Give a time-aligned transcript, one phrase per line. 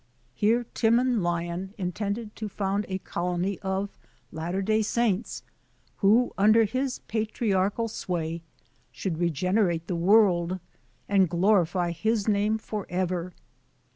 [0.33, 3.97] Here Timon Lion intended to found a colony of 1 T
[4.35, 5.43] Latter Day Saints,
[5.97, 7.83] who, under his patriarchal.
[7.85, 8.41] I sway,
[8.91, 10.59] should regenerate the world
[11.07, 13.31] and glorify liis I name for ever.